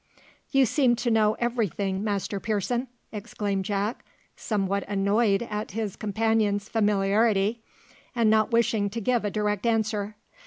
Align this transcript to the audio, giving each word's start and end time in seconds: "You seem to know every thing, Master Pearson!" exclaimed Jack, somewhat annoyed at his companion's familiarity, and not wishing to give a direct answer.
"You 0.49 0.65
seem 0.65 0.95
to 0.95 1.11
know 1.11 1.35
every 1.37 1.67
thing, 1.67 2.03
Master 2.03 2.39
Pearson!" 2.39 2.87
exclaimed 3.11 3.65
Jack, 3.65 4.03
somewhat 4.35 4.83
annoyed 4.87 5.43
at 5.43 5.73
his 5.73 5.95
companion's 5.95 6.67
familiarity, 6.67 7.61
and 8.15 8.27
not 8.27 8.49
wishing 8.51 8.89
to 8.89 8.99
give 8.99 9.23
a 9.23 9.29
direct 9.29 9.67
answer. 9.67 10.15